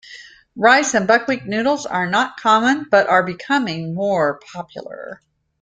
Rice 0.55 0.95
and 0.95 1.05
buckwheat 1.07 1.45
noodles 1.45 1.85
are 1.85 2.09
not 2.09 2.35
common, 2.39 2.87
but 2.89 3.05
are 3.07 3.21
becoming 3.21 3.93
more 3.93 4.39
popular. 4.51 5.21